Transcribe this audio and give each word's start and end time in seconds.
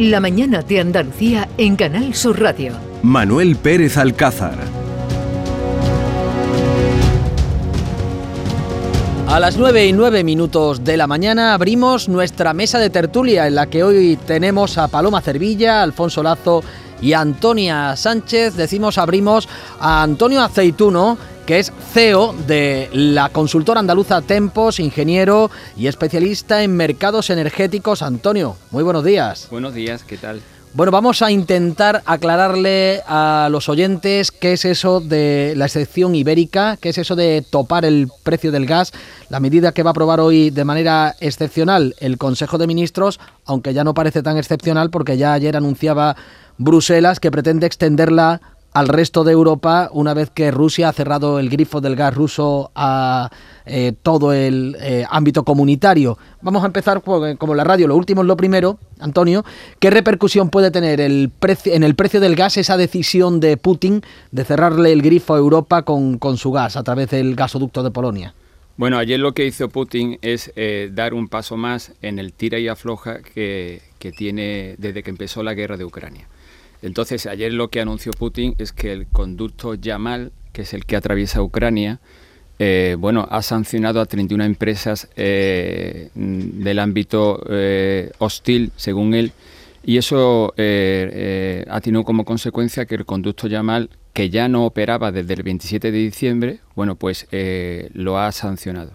La 0.00 0.18
mañana 0.18 0.62
de 0.62 0.80
Andalucía 0.80 1.46
en 1.58 1.76
Canal 1.76 2.14
Sur 2.14 2.40
Radio. 2.40 2.72
Manuel 3.02 3.56
Pérez 3.56 3.98
Alcázar. 3.98 4.54
A 9.28 9.38
las 9.38 9.58
9 9.58 9.88
y 9.88 9.92
9 9.92 10.24
minutos 10.24 10.84
de 10.84 10.96
la 10.96 11.06
mañana 11.06 11.52
abrimos 11.52 12.08
nuestra 12.08 12.54
mesa 12.54 12.78
de 12.78 12.88
tertulia 12.88 13.46
en 13.46 13.56
la 13.56 13.66
que 13.66 13.84
hoy 13.84 14.18
tenemos 14.26 14.78
a 14.78 14.88
Paloma 14.88 15.20
Cervilla, 15.20 15.82
Alfonso 15.82 16.22
Lazo 16.22 16.64
y 17.02 17.12
Antonia 17.12 17.94
Sánchez. 17.94 18.54
Decimos 18.54 18.96
abrimos 18.96 19.50
a 19.80 20.02
Antonio 20.02 20.40
Aceituno, 20.42 21.18
que 21.50 21.58
es 21.58 21.72
CEO 21.92 22.32
de 22.46 22.88
la 22.92 23.28
consultora 23.28 23.80
andaluza 23.80 24.22
Tempos, 24.22 24.78
ingeniero 24.78 25.50
y 25.76 25.88
especialista 25.88 26.62
en 26.62 26.76
mercados 26.76 27.28
energéticos. 27.28 28.02
Antonio, 28.02 28.54
muy 28.70 28.84
buenos 28.84 29.02
días. 29.02 29.48
Buenos 29.50 29.74
días, 29.74 30.04
¿qué 30.04 30.16
tal? 30.16 30.40
Bueno, 30.74 30.92
vamos 30.92 31.22
a 31.22 31.32
intentar 31.32 32.04
aclararle 32.06 33.02
a 33.04 33.48
los 33.50 33.68
oyentes 33.68 34.30
qué 34.30 34.52
es 34.52 34.64
eso 34.64 35.00
de 35.00 35.54
la 35.56 35.64
excepción 35.64 36.14
ibérica, 36.14 36.76
qué 36.80 36.90
es 36.90 36.98
eso 36.98 37.16
de 37.16 37.44
topar 37.50 37.84
el 37.84 38.06
precio 38.22 38.52
del 38.52 38.66
gas, 38.66 38.92
la 39.28 39.40
medida 39.40 39.72
que 39.72 39.82
va 39.82 39.90
a 39.90 39.94
aprobar 39.94 40.20
hoy 40.20 40.50
de 40.50 40.64
manera 40.64 41.16
excepcional 41.18 41.96
el 41.98 42.16
Consejo 42.16 42.58
de 42.58 42.68
Ministros, 42.68 43.18
aunque 43.44 43.74
ya 43.74 43.82
no 43.82 43.92
parece 43.92 44.22
tan 44.22 44.38
excepcional 44.38 44.90
porque 44.90 45.16
ya 45.16 45.32
ayer 45.32 45.56
anunciaba 45.56 46.14
Bruselas 46.58 47.18
que 47.18 47.32
pretende 47.32 47.66
extenderla 47.66 48.40
al 48.72 48.88
resto 48.88 49.24
de 49.24 49.32
Europa 49.32 49.90
una 49.92 50.14
vez 50.14 50.30
que 50.30 50.50
Rusia 50.50 50.88
ha 50.88 50.92
cerrado 50.92 51.38
el 51.38 51.48
grifo 51.48 51.80
del 51.80 51.96
gas 51.96 52.14
ruso 52.14 52.70
a 52.74 53.30
eh, 53.66 53.92
todo 54.02 54.32
el 54.32 54.76
eh, 54.80 55.04
ámbito 55.10 55.44
comunitario. 55.44 56.18
Vamos 56.40 56.62
a 56.62 56.66
empezar 56.66 57.02
como 57.02 57.54
la 57.54 57.64
radio, 57.64 57.88
lo 57.88 57.96
último 57.96 58.22
es 58.22 58.26
lo 58.26 58.36
primero, 58.36 58.78
Antonio. 58.98 59.44
¿Qué 59.78 59.90
repercusión 59.90 60.50
puede 60.50 60.70
tener 60.70 61.00
el 61.00 61.30
en 61.64 61.82
el 61.82 61.94
precio 61.94 62.20
del 62.20 62.36
gas 62.36 62.56
esa 62.56 62.76
decisión 62.76 63.40
de 63.40 63.56
Putin 63.56 64.02
de 64.30 64.44
cerrarle 64.44 64.92
el 64.92 65.02
grifo 65.02 65.34
a 65.34 65.38
Europa 65.38 65.82
con, 65.82 66.18
con 66.18 66.36
su 66.36 66.52
gas 66.52 66.76
a 66.76 66.82
través 66.82 67.10
del 67.10 67.34
gasoducto 67.34 67.82
de 67.82 67.90
Polonia? 67.90 68.34
Bueno, 68.76 68.96
ayer 68.96 69.20
lo 69.20 69.34
que 69.34 69.44
hizo 69.44 69.68
Putin 69.68 70.18
es 70.22 70.52
eh, 70.56 70.90
dar 70.90 71.12
un 71.12 71.28
paso 71.28 71.58
más 71.58 71.92
en 72.00 72.18
el 72.18 72.32
tira 72.32 72.58
y 72.58 72.68
afloja 72.68 73.20
que, 73.20 73.82
que 73.98 74.10
tiene 74.10 74.74
desde 74.78 75.02
que 75.02 75.10
empezó 75.10 75.42
la 75.42 75.52
guerra 75.52 75.76
de 75.76 75.84
Ucrania. 75.84 76.28
Entonces, 76.82 77.26
ayer 77.26 77.52
lo 77.52 77.68
que 77.68 77.80
anunció 77.80 78.12
Putin 78.12 78.54
es 78.58 78.72
que 78.72 78.92
el 78.92 79.06
conducto 79.06 79.74
Yamal, 79.74 80.32
que 80.52 80.62
es 80.62 80.74
el 80.74 80.86
que 80.86 80.96
atraviesa 80.96 81.42
Ucrania, 81.42 82.00
eh, 82.58 82.96
bueno, 82.98 83.26
ha 83.30 83.40
sancionado 83.40 84.02
a 84.02 84.06
31 84.06 84.44
empresas 84.44 85.08
eh, 85.16 86.10
del 86.14 86.78
ámbito 86.78 87.42
eh, 87.48 88.10
hostil, 88.18 88.70
según 88.76 89.14
él, 89.14 89.32
y 89.82 89.96
eso 89.96 90.52
ha 90.56 91.80
tenido 91.80 92.04
como 92.04 92.26
consecuencia 92.26 92.84
que 92.84 92.96
el 92.96 93.06
conducto 93.06 93.48
Yamal, 93.48 93.88
que 94.12 94.28
ya 94.28 94.46
no 94.48 94.66
operaba 94.66 95.10
desde 95.10 95.32
el 95.32 95.42
27 95.42 95.90
de 95.90 95.98
diciembre, 95.98 96.58
bueno, 96.76 96.96
pues 96.96 97.26
lo 97.94 98.18
ha 98.18 98.30
sancionado. 98.30 98.92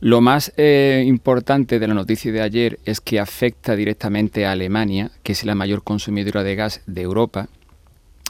Lo 0.00 0.20
más 0.20 0.52
eh, 0.56 1.02
importante 1.06 1.80
de 1.80 1.88
la 1.88 1.94
noticia 1.94 2.30
de 2.30 2.40
ayer 2.40 2.78
es 2.84 3.00
que 3.00 3.18
afecta 3.18 3.74
directamente 3.74 4.46
a 4.46 4.52
Alemania, 4.52 5.10
que 5.24 5.32
es 5.32 5.44
la 5.44 5.56
mayor 5.56 5.82
consumidora 5.82 6.44
de 6.44 6.54
gas 6.54 6.82
de 6.86 7.02
Europa. 7.02 7.48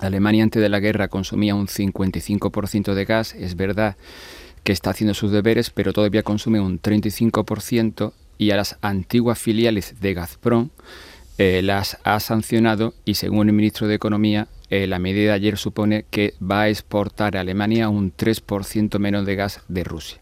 Alemania 0.01 0.45
antes 0.45 0.63
de 0.63 0.71
la 0.71 0.81
guerra 0.81 1.09
consumía 1.09 1.55
un 1.55 1.67
55% 1.67 2.95
de 2.95 3.05
gas, 3.05 3.35
es 3.35 3.55
verdad 3.55 3.97
que 4.65 4.73
está 4.73 4.91
haciendo 4.91 5.13
sus 5.13 5.31
deberes, 5.31 5.69
pero 5.69 5.93
todavía 5.93 6.23
consume 6.23 6.59
un 6.59 6.81
35% 6.81 8.13
y 8.39 8.51
a 8.51 8.57
las 8.57 8.79
antiguas 8.81 9.39
filiales 9.39 10.01
de 10.01 10.15
Gazprom 10.15 10.71
eh, 11.37 11.61
las 11.63 11.99
ha 12.03 12.19
sancionado 12.21 12.95
y 13.05 13.15
según 13.15 13.49
el 13.49 13.55
ministro 13.55 13.89
de 13.89 13.95
Economía, 13.95 14.49
eh, 14.71 14.87
la 14.87 14.99
medida 14.99 15.31
de 15.31 15.37
ayer 15.37 15.59
supone 15.59 16.07
que 16.11 16.33
va 16.41 16.63
a 16.63 16.69
exportar 16.71 17.37
a 17.37 17.41
Alemania 17.41 17.91
un 17.91 18.11
3% 18.11 18.99
menos 18.99 19.27
de 19.27 19.37
gas 19.37 19.61
de 19.69 19.85
Rusia. 19.85 20.19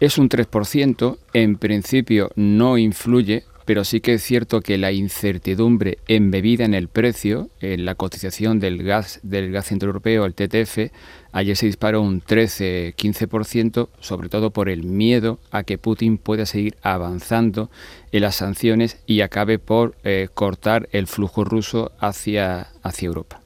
Es 0.00 0.16
un 0.16 0.28
3%, 0.28 1.18
en 1.32 1.56
principio 1.56 2.30
no 2.36 2.78
influye, 2.78 3.42
pero 3.64 3.82
sí 3.82 4.00
que 4.00 4.14
es 4.14 4.22
cierto 4.22 4.60
que 4.60 4.78
la 4.78 4.92
incertidumbre 4.92 5.98
embebida 6.06 6.64
en 6.64 6.72
el 6.72 6.86
precio, 6.86 7.50
en 7.60 7.84
la 7.84 7.96
cotización 7.96 8.60
del 8.60 8.84
gas 8.84 9.18
del 9.24 9.50
gas 9.50 9.66
centroeuropeo, 9.66 10.24
el 10.24 10.34
TTF, 10.34 10.92
ayer 11.32 11.56
se 11.56 11.66
disparó 11.66 12.00
un 12.00 12.22
13-15%, 12.22 13.88
sobre 13.98 14.28
todo 14.28 14.52
por 14.52 14.68
el 14.68 14.84
miedo 14.84 15.40
a 15.50 15.64
que 15.64 15.78
Putin 15.78 16.16
pueda 16.16 16.46
seguir 16.46 16.76
avanzando 16.80 17.68
en 18.12 18.22
las 18.22 18.36
sanciones 18.36 19.00
y 19.04 19.20
acabe 19.22 19.58
por 19.58 19.96
eh, 20.04 20.28
cortar 20.32 20.88
el 20.92 21.08
flujo 21.08 21.44
ruso 21.44 21.90
hacia, 21.98 22.68
hacia 22.84 23.06
Europa. 23.06 23.40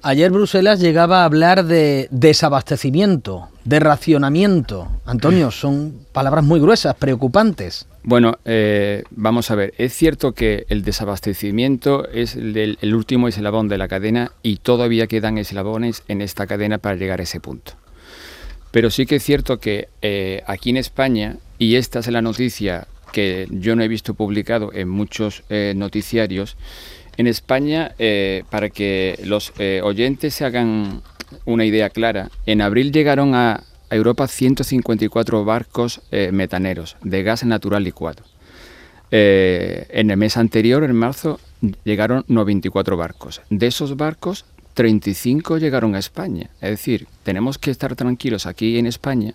Ayer 0.00 0.30
Bruselas 0.30 0.80
llegaba 0.80 1.20
a 1.20 1.24
hablar 1.26 1.66
de 1.66 2.08
desabastecimiento, 2.10 3.48
de 3.66 3.80
racionamiento. 3.80 4.88
Antonio, 5.04 5.50
son 5.50 6.06
palabras 6.12 6.44
muy 6.44 6.60
gruesas, 6.60 6.94
preocupantes. 6.94 7.86
Bueno, 8.02 8.38
eh, 8.44 9.02
vamos 9.10 9.50
a 9.50 9.56
ver, 9.56 9.74
es 9.76 9.92
cierto 9.92 10.32
que 10.32 10.64
el 10.68 10.82
desabastecimiento 10.82 12.08
es 12.08 12.36
el, 12.36 12.94
último 12.94 13.26
eslabón 13.26 13.68
de 13.68 13.78
la 13.78 13.88
cadena 13.88 14.30
y 14.42 14.58
todavía 14.58 15.08
quedan 15.08 15.38
eslabones 15.38 16.04
en 16.06 16.22
esta 16.22 16.46
cadena 16.46 16.78
para 16.78 16.94
llegar 16.94 17.18
a 17.18 17.24
ese 17.24 17.40
punto. 17.40 17.72
Pero 18.70 18.90
sí 18.90 19.06
que 19.06 19.16
es 19.16 19.24
cierto 19.24 19.58
que 19.58 19.88
eh, 20.02 20.42
aquí 20.46 20.70
en 20.70 20.76
España, 20.76 21.36
y 21.58 21.74
esta 21.74 21.98
es 21.98 22.06
la 22.06 22.22
noticia 22.22 22.86
que 23.12 23.48
yo 23.50 23.74
no 23.74 23.82
he 23.82 23.88
visto 23.88 24.14
publicado 24.14 24.72
en 24.72 24.88
muchos 24.88 25.42
eh, 25.48 25.72
noticiarios, 25.76 26.56
en 27.16 27.26
España, 27.26 27.94
para 28.50 28.68
que 28.68 29.18
los 29.24 29.50
oyentes 29.82 30.34
se 30.34 30.44
hagan 30.44 31.00
una 31.44 31.64
idea 31.64 31.90
clara, 31.90 32.30
en 32.46 32.60
abril 32.60 32.92
llegaron 32.92 33.34
a, 33.34 33.62
Europa 33.88 34.26
154 34.26 35.44
barcos 35.44 36.00
eh, 36.10 36.30
metaneros 36.32 36.96
de 37.04 37.22
gas 37.22 37.44
natural 37.44 37.84
licuado. 37.84 38.24
en 39.12 40.10
el 40.10 40.16
mes 40.16 40.36
anterior, 40.36 40.82
en 40.82 40.96
marzo, 40.96 41.38
llegaron 41.84 42.24
94 42.26 42.96
barcos. 42.96 43.42
De 43.48 43.68
esos 43.68 43.96
barcos, 43.96 44.44
35 44.74 45.58
llegaron 45.58 45.94
a 45.94 45.98
España. 45.98 46.50
Es 46.60 46.70
decir, 46.70 47.06
tenemos 47.22 47.58
que 47.58 47.70
estar 47.70 47.96
tranquilos 47.96 48.46
aquí 48.46 48.76
en 48.78 48.86
España 48.86 49.34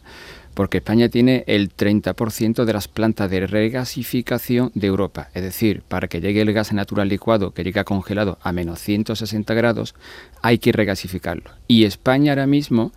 porque 0.53 0.77
España 0.77 1.09
tiene 1.09 1.43
el 1.47 1.73
30% 1.73 2.65
de 2.65 2.73
las 2.73 2.87
plantas 2.87 3.29
de 3.29 3.47
regasificación 3.47 4.71
de 4.73 4.87
Europa. 4.87 5.29
Es 5.33 5.43
decir, 5.43 5.83
para 5.87 6.07
que 6.07 6.21
llegue 6.21 6.41
el 6.41 6.53
gas 6.53 6.73
natural 6.73 7.07
licuado 7.07 7.53
que 7.53 7.63
llega 7.63 7.83
congelado 7.83 8.37
a 8.41 8.51
menos 8.51 8.79
160 8.79 9.53
grados, 9.53 9.95
hay 10.41 10.57
que 10.57 10.71
regasificarlo. 10.71 11.51
Y 11.67 11.85
España 11.85 12.33
ahora 12.33 12.47
mismo... 12.47 12.91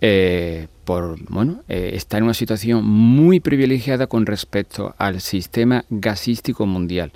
Eh, 0.00 0.68
bueno, 1.28 1.62
eh, 1.68 1.90
está 1.94 2.16
en 2.16 2.24
una 2.24 2.34
situación 2.34 2.84
muy 2.84 3.40
privilegiada 3.40 4.06
con 4.06 4.26
respecto 4.26 4.94
al 4.96 5.20
sistema 5.20 5.84
gasístico 5.90 6.66
mundial, 6.66 7.12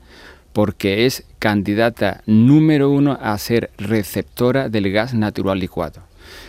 porque 0.53 1.07
es 1.07 1.25
candidata 1.39 2.23
número 2.27 2.91
uno 2.91 3.19
a 3.21 3.37
ser 3.39 3.71
receptora 3.79 4.69
del 4.69 4.93
gas 4.93 5.15
natural 5.15 5.59
licuado. 5.59 6.03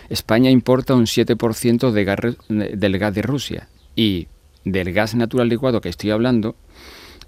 España 0.09 0.49
importa 0.49 0.95
un 0.95 1.05
7% 1.05 1.91
de 1.91 2.77
del 2.77 2.97
gas 2.97 3.13
de 3.13 3.21
Rusia 3.21 3.67
y 3.95 4.27
del 4.65 4.93
gas 4.93 5.15
natural 5.15 5.49
licuado 5.49 5.81
que 5.81 5.89
estoy 5.89 6.11
hablando, 6.11 6.55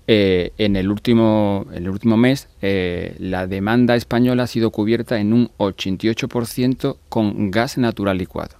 eh, 0.07 0.51
en, 0.59 0.75
el 0.75 0.91
último, 0.91 1.65
el 1.73 1.89
último 1.89 2.15
mes 2.15 2.47
eh, 2.61 3.15
la 3.17 3.47
demanda 3.47 3.95
española 3.95 4.43
ha 4.43 4.47
sido 4.47 4.69
cubierta 4.69 5.19
en 5.19 5.33
un 5.33 5.49
88% 5.57 6.97
con 7.09 7.49
gas 7.49 7.77
natural 7.77 8.17
licuado. 8.17 8.55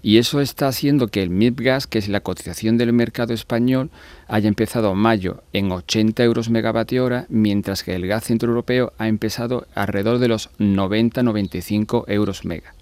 Y 0.00 0.18
eso 0.18 0.40
está 0.40 0.68
haciendo 0.68 1.08
que 1.08 1.22
el 1.22 1.30
MIPGAS, 1.30 1.86
que 1.86 1.98
es 1.98 2.08
la 2.08 2.20
cotización 2.20 2.78
del 2.78 2.92
mercado 2.92 3.34
español, 3.34 3.90
haya 4.28 4.48
empezado 4.48 4.92
en 4.92 4.98
mayo 4.98 5.42
en 5.52 5.72
80 5.72 6.22
euros 6.22 6.50
megavatio 6.50 7.04
hora, 7.04 7.26
mientras 7.28 7.82
que 7.82 7.94
el 7.94 8.06
gas 8.06 8.24
centroeuropeo 8.24 8.92
ha 8.96 9.08
empezado 9.08 9.66
alrededor 9.74 10.18
de 10.18 10.28
los 10.28 10.50
90-95 10.58 12.04
euros 12.06 12.44
mega. 12.44 12.74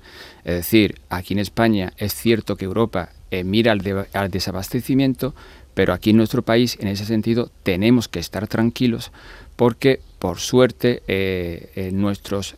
Es 0.46 0.54
decir, 0.54 1.00
aquí 1.10 1.34
en 1.34 1.40
España 1.40 1.92
es 1.96 2.14
cierto 2.14 2.54
que 2.54 2.66
Europa 2.66 3.08
eh, 3.32 3.42
mira 3.42 3.72
al, 3.72 4.30
desabastecimiento, 4.30 5.34
pero 5.74 5.92
aquí 5.92 6.10
en 6.10 6.18
nuestro 6.18 6.42
país, 6.42 6.78
en 6.80 6.86
ese 6.86 7.04
sentido, 7.04 7.50
tenemos 7.64 8.06
que 8.06 8.20
estar 8.20 8.46
tranquilos 8.46 9.10
porque, 9.56 9.98
por 10.20 10.38
suerte, 10.38 11.02
eh, 11.08 11.72
eh, 11.74 11.90
nuestros 11.92 12.54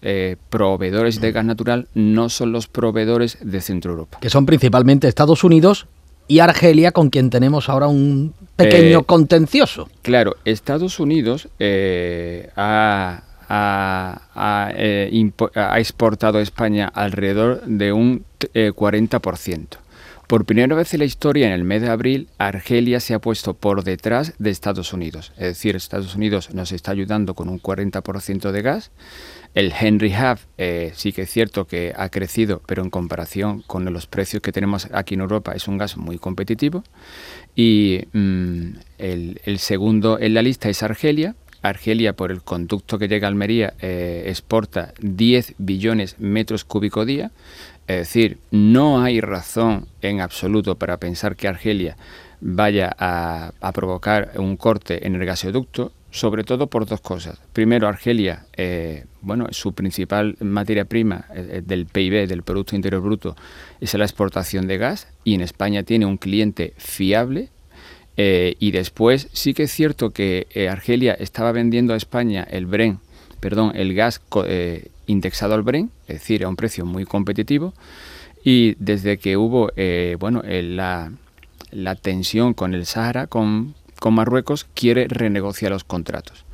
proveedores 0.50 1.22
de 1.22 1.32
gas 1.32 1.46
natural 1.46 1.88
no 1.94 2.28
son 2.28 2.52
los 2.52 2.68
proveedores 2.68 3.38
de 3.40 3.62
Centro 3.62 3.92
Europa. 3.92 4.18
Que 4.20 4.28
son 4.28 4.44
principalmente 4.44 5.08
Estados 5.08 5.42
Unidos 5.42 5.86
y 6.26 6.40
Argelia, 6.40 6.92
con 6.92 7.08
quien 7.08 7.30
tenemos 7.30 7.70
ahora 7.70 7.88
un 7.88 8.34
pequeño 8.56 9.04
contencioso. 9.04 9.88
Claro, 10.02 10.36
Estados 10.44 11.00
Unidos 11.00 11.48
ha 12.54 13.22
ha, 13.48 14.72
exportado 15.76 16.38
a 16.38 16.42
España 16.42 16.90
alrededor 16.92 17.62
de 17.66 17.92
un 17.92 18.24
40%. 18.40 19.78
Por 20.28 20.44
primera 20.44 20.76
vez 20.76 20.92
en 20.92 21.00
la 21.00 21.06
historia, 21.06 21.46
en 21.46 21.54
el 21.54 21.64
mes 21.64 21.80
de 21.80 21.88
abril, 21.88 22.28
Argelia 22.36 23.00
se 23.00 23.14
ha 23.14 23.18
puesto 23.18 23.54
por 23.54 23.82
detrás 23.82 24.34
de 24.38 24.50
Estados 24.50 24.92
Unidos. 24.92 25.32
Es 25.38 25.46
decir, 25.46 25.74
Estados 25.74 26.14
Unidos 26.14 26.52
nos 26.52 26.70
está 26.70 26.90
ayudando 26.90 27.32
con 27.32 27.48
un 27.48 27.58
40% 27.58 28.50
de 28.52 28.60
gas. 28.60 28.90
El 29.54 29.72
Henry 29.72 30.14
Hub 30.14 30.38
eh, 30.58 30.92
sí 30.94 31.14
que 31.14 31.22
es 31.22 31.30
cierto 31.30 31.66
que 31.66 31.94
ha 31.96 32.10
crecido, 32.10 32.60
pero 32.66 32.82
en 32.82 32.90
comparación 32.90 33.62
con 33.62 33.90
los 33.90 34.06
precios 34.06 34.42
que 34.42 34.52
tenemos 34.52 34.88
aquí 34.92 35.14
en 35.14 35.22
Europa 35.22 35.54
es 35.54 35.66
un 35.66 35.78
gas 35.78 35.96
muy 35.96 36.18
competitivo. 36.18 36.84
Y 37.56 38.02
mm, 38.12 38.68
el, 38.98 39.40
el 39.46 39.58
segundo 39.58 40.18
en 40.18 40.34
la 40.34 40.42
lista 40.42 40.68
es 40.68 40.82
Argelia, 40.82 41.36
Argelia, 41.62 42.14
por 42.14 42.30
el 42.30 42.42
conducto 42.42 42.98
que 42.98 43.08
llega 43.08 43.26
a 43.26 43.30
Almería, 43.30 43.74
eh, 43.80 44.24
exporta 44.26 44.92
10 45.00 45.54
billones 45.58 46.18
metros 46.18 46.64
cúbicos 46.64 47.06
día. 47.06 47.30
Es 47.86 47.98
decir, 47.98 48.38
no 48.50 49.00
hay 49.00 49.20
razón 49.20 49.86
en 50.02 50.20
absoluto 50.20 50.76
para 50.76 50.98
pensar 50.98 51.36
que 51.36 51.48
Argelia 51.48 51.96
vaya 52.40 52.94
a, 52.98 53.52
provocar 53.72 54.32
un 54.36 54.56
corte 54.56 55.06
en 55.06 55.14
el 55.14 55.24
gasoducto, 55.24 55.92
sobre 56.10 56.44
todo 56.44 56.68
por 56.68 56.86
dos 56.86 57.00
cosas. 57.00 57.40
Primero, 57.52 57.88
Argelia, 57.88 58.46
eh, 58.56 59.04
bueno, 59.20 59.46
su 59.50 59.72
principal 59.72 60.36
materia 60.40 60.84
prima 60.84 61.26
eh, 61.34 61.62
del 61.64 61.86
PIB, 61.86 62.26
del 62.28 62.42
Producto 62.42 62.76
Interior 62.76 63.02
Bruto, 63.02 63.36
es 63.80 63.94
la 63.94 64.04
exportación 64.04 64.66
de 64.66 64.78
gas 64.78 65.08
y 65.24 65.34
en 65.34 65.40
España 65.40 65.82
tiene 65.82 66.06
un 66.06 66.16
cliente 66.16 66.74
fiable 66.76 67.50
eh, 68.20 68.56
y 68.58 68.72
después 68.72 69.28
sí 69.32 69.54
que 69.54 69.62
es 69.62 69.72
cierto 69.72 70.10
que 70.10 70.48
eh, 70.50 70.68
Argelia 70.68 71.14
estaba 71.14 71.52
vendiendo 71.52 71.94
a 71.94 71.96
España 71.96 72.44
el 72.50 72.66
Bren, 72.66 72.98
perdón, 73.38 73.70
el 73.76 73.94
gas 73.94 74.20
eh, 74.44 74.90
indexado 75.06 75.54
al 75.54 75.62
Bren, 75.62 75.92
es 76.08 76.16
decir, 76.16 76.42
a 76.42 76.48
un 76.48 76.56
precio 76.56 76.84
muy 76.84 77.04
competitivo. 77.04 77.74
Y 78.42 78.74
desde 78.80 79.18
que 79.18 79.36
hubo 79.36 79.70
bueno, 80.18 80.42
la, 80.44 81.12
tensión 82.02 82.54
con 82.54 82.74
el 82.74 82.86
Sahara, 82.86 83.26
con, 83.26 83.74
con 84.00 84.14
Marruecos, 84.14 84.66
quiere 84.74 85.06
renegociar 85.08 85.70
los 85.70 85.84
contratos. 85.84 86.44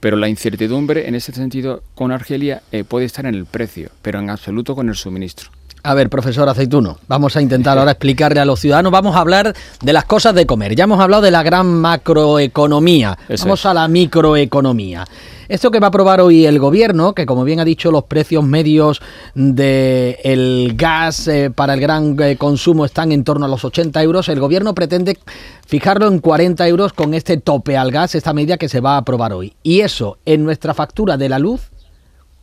Pero 0.00 0.16
la 0.16 0.28
incertidumbre 0.28 1.08
en 1.08 1.14
ese 1.14 1.32
sentido 1.32 1.82
con 1.94 2.10
Argelia 2.10 2.62
puede 2.88 3.06
estar 3.06 3.26
en 3.26 3.34
el 3.34 3.46
precio, 3.46 3.90
pero 4.02 4.18
en 4.18 4.28
absoluto 4.28 4.74
con 4.74 4.88
el 4.88 4.96
suministro. 4.96 5.50
A 5.82 5.94
ver, 5.94 6.10
profesor 6.10 6.46
Aceituno, 6.48 6.98
vamos 7.08 7.36
a 7.36 7.40
intentar 7.40 7.78
ahora 7.78 7.92
explicarle 7.92 8.38
a 8.40 8.44
los 8.44 8.60
ciudadanos, 8.60 8.92
vamos 8.92 9.16
a 9.16 9.20
hablar 9.20 9.54
de 9.82 9.92
las 9.92 10.04
cosas 10.04 10.34
de 10.34 10.44
comer. 10.44 10.74
Ya 10.74 10.84
hemos 10.84 11.00
hablado 11.00 11.22
de 11.22 11.30
la 11.30 11.42
gran 11.42 11.66
macroeconomía, 11.66 13.16
vamos 13.40 13.64
a 13.64 13.72
la 13.72 13.88
microeconomía. 13.88 15.06
Esto 15.48 15.70
que 15.70 15.80
va 15.80 15.86
a 15.86 15.88
aprobar 15.88 16.20
hoy 16.20 16.44
el 16.44 16.58
gobierno, 16.58 17.14
que 17.14 17.24
como 17.24 17.44
bien 17.44 17.60
ha 17.60 17.64
dicho, 17.64 17.90
los 17.90 18.04
precios 18.04 18.44
medios 18.44 19.00
del 19.34 20.74
gas 20.76 21.26
eh, 21.28 21.50
para 21.50 21.74
el 21.74 21.80
gran 21.80 22.14
eh, 22.20 22.36
consumo 22.36 22.84
están 22.84 23.10
en 23.10 23.24
torno 23.24 23.46
a 23.46 23.48
los 23.48 23.64
80 23.64 24.02
euros, 24.02 24.28
el 24.28 24.38
gobierno 24.38 24.74
pretende 24.74 25.18
fijarlo 25.66 26.08
en 26.08 26.18
40 26.20 26.68
euros 26.68 26.92
con 26.92 27.14
este 27.14 27.38
tope 27.38 27.76
al 27.76 27.90
gas, 27.90 28.14
esta 28.14 28.34
medida 28.34 28.58
que 28.58 28.68
se 28.68 28.80
va 28.80 28.94
a 28.94 28.98
aprobar 28.98 29.32
hoy. 29.32 29.54
Y 29.62 29.80
eso 29.80 30.18
en 30.26 30.44
nuestra 30.44 30.74
factura 30.74 31.16
de 31.16 31.30
la 31.30 31.38
luz, 31.38 31.70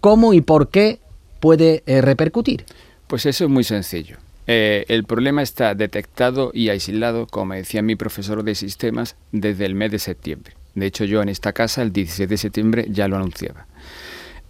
¿cómo 0.01 0.33
y 0.33 0.41
por 0.41 0.69
qué 0.69 0.99
puede 1.39 1.83
eh, 1.85 2.01
repercutir? 2.01 2.65
Pues 3.07 3.25
eso 3.25 3.45
es 3.45 3.49
muy 3.49 3.63
sencillo. 3.63 4.17
Eh, 4.47 4.85
el 4.87 5.03
problema 5.03 5.41
está 5.41 5.75
detectado 5.75 6.51
y 6.53 6.69
aislado, 6.69 7.27
como 7.27 7.53
decía 7.53 7.81
mi 7.81 7.95
profesor 7.95 8.43
de 8.43 8.55
sistemas, 8.55 9.15
desde 9.31 9.65
el 9.65 9.75
mes 9.75 9.91
de 9.91 9.99
septiembre. 9.99 10.53
De 10.75 10.85
hecho, 10.85 11.05
yo 11.05 11.21
en 11.21 11.29
esta 11.29 11.53
casa 11.53 11.81
el 11.81 11.91
16 11.91 12.29
de 12.29 12.37
septiembre 12.37 12.85
ya 12.89 13.07
lo 13.07 13.17
anunciaba. 13.17 13.65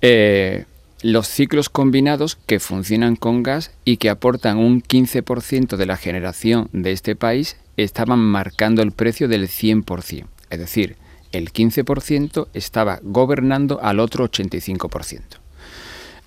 Eh, 0.02 0.66
los 1.02 1.28
ciclos 1.28 1.70
combinados 1.70 2.36
que 2.36 2.60
funcionan 2.60 3.16
con 3.16 3.44
gas 3.44 3.72
y 3.86 3.98
que 3.98 4.10
aportan 4.10 4.58
un 4.58 4.82
15% 4.82 5.78
de 5.78 5.86
la 5.86 5.98
generación 5.98 6.70
de 6.74 6.92
este 6.92 7.16
país 7.16 7.58
estaban 7.78 8.20
marcando 8.20 8.82
el 8.82 8.92
precio 8.92 9.28
del 9.28 9.48
100%. 9.48 10.26
Es 10.50 10.60
decir, 10.60 10.96
el 11.32 11.52
15% 11.52 12.48
estaba 12.54 13.00
gobernando 13.04 13.80
al 13.82 14.00
otro 14.00 14.30
85%. 14.30 15.22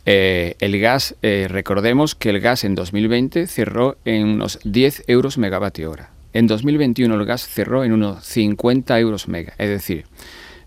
Eh, 0.06 0.56
el 0.60 0.80
gas, 0.80 1.14
eh, 1.22 1.46
recordemos 1.48 2.14
que 2.14 2.30
el 2.30 2.40
gas 2.40 2.64
en 2.64 2.74
2020 2.74 3.46
cerró 3.46 3.96
en 4.04 4.26
unos 4.26 4.58
10 4.64 5.04
euros 5.06 5.38
megavatio 5.38 5.90
hora. 5.90 6.10
En 6.32 6.46
2021 6.46 7.14
el 7.14 7.24
gas 7.26 7.46
cerró 7.46 7.84
en 7.84 7.92
unos 7.92 8.24
50 8.24 8.98
euros 8.98 9.28
mega, 9.28 9.52
es 9.58 9.68
decir, 9.68 10.06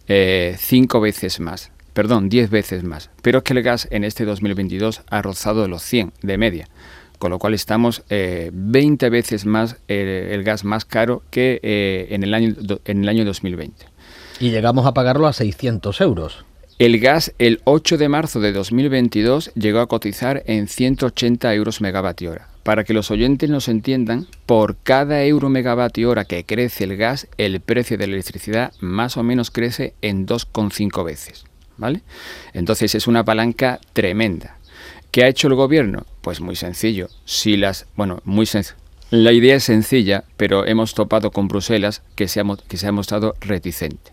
5 0.06 0.08
eh, 0.08 1.02
veces 1.02 1.40
más, 1.40 1.72
perdón, 1.94 2.30
10 2.30 2.50
veces 2.50 2.84
más. 2.84 3.10
Pero 3.22 3.40
es 3.40 3.44
que 3.44 3.54
el 3.54 3.64
gas 3.64 3.88
en 3.90 4.04
este 4.04 4.26
2022 4.26 5.02
ha 5.10 5.22
rozado 5.22 5.68
los 5.68 5.82
100 5.84 6.14
de 6.22 6.38
media, 6.38 6.68
con 7.18 7.32
lo 7.32 7.40
cual 7.40 7.54
estamos 7.54 8.04
20 8.10 9.10
veces 9.10 9.46
más 9.46 9.78
el 9.88 10.44
gas 10.44 10.66
más 10.66 10.84
caro 10.84 11.24
que 11.32 11.60
en, 12.10 12.24
el 12.24 12.34
año, 12.34 12.54
en 12.84 13.04
el 13.04 13.10
año 13.10 13.24
2020. 13.24 13.86
Y 14.42 14.52
llegamos 14.52 14.86
a 14.86 14.94
pagarlo 14.94 15.28
a 15.28 15.34
600 15.34 16.02
euros. 16.02 16.44
El 16.84 17.00
gas 17.00 17.34
el 17.40 17.62
8 17.64 17.98
de 17.98 18.10
marzo 18.10 18.42
de 18.42 18.52
2022 18.52 19.54
llegó 19.56 19.80
a 19.80 19.88
cotizar 19.88 20.44
en 20.48 20.68
180 20.68 21.54
euros 21.54 21.80
megavatio 21.80 22.32
hora. 22.32 22.50
Para 22.64 22.84
que 22.84 22.94
los 22.94 23.10
oyentes 23.10 23.50
nos 23.50 23.70
entiendan, 23.70 24.28
por 24.46 24.76
cada 24.84 25.24
euro 25.24 25.48
megavatio 25.48 26.10
hora 26.10 26.26
que 26.26 26.44
crece 26.44 26.84
el 26.84 26.98
gas, 26.98 27.30
el 27.38 27.62
precio 27.62 27.98
de 27.98 28.08
la 28.08 28.16
electricidad 28.16 28.74
más 28.82 29.16
o 29.16 29.24
menos 29.24 29.50
crece 29.50 29.94
en 30.02 30.28
2,5 30.28 31.06
veces. 31.06 31.46
¿Vale? 31.78 32.02
Entonces 32.54 32.96
es 32.96 33.08
una 33.08 33.24
palanca 33.24 33.80
tremenda. 33.94 34.58
¿Qué 35.12 35.24
ha 35.24 35.30
hecho 35.30 35.48
el 35.48 35.56
gobierno? 35.56 36.06
Pues 36.20 36.42
muy 36.42 36.58
sencillo. 36.58 37.08
Si 37.24 37.56
las, 37.56 37.86
bueno, 37.96 38.20
muy. 38.26 38.46
La 39.10 39.32
idea 39.32 39.56
es 39.56 39.64
sencilla, 39.64 40.26
pero 40.36 40.66
hemos 40.66 40.96
topado 40.96 41.32
con 41.32 41.48
Bruselas 41.48 42.02
que 42.18 42.26
que 42.68 42.78
se 42.78 42.88
ha 42.88 42.92
mostrado 42.92 43.36
reticente. 43.40 44.13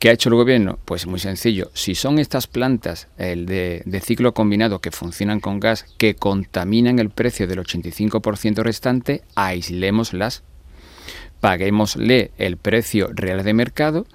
¿Qué 0.00 0.08
ha 0.08 0.12
hecho 0.12 0.30
el 0.30 0.34
gobierno? 0.34 0.78
Pues 0.86 1.06
muy 1.06 1.20
sencillo. 1.20 1.70
Si 1.74 1.94
son 1.94 2.18
estas 2.18 2.46
plantas 2.46 3.08
de, 3.18 4.02
ciclo 4.02 4.32
combinado 4.32 4.78
que 4.78 4.90
funcionan 4.90 5.40
con 5.40 5.60
gas 5.60 5.84
que 5.98 6.14
contaminan 6.14 6.98
el 6.98 7.10
precio 7.10 7.46
del 7.46 7.58
85% 7.58 8.62
restante, 8.62 9.20
aislémoslas. 9.34 10.42
Paguémosle 11.40 12.30
el 12.38 12.56
precio 12.56 13.10
real 13.12 13.44
de 13.44 13.52
mercado, 13.52 14.06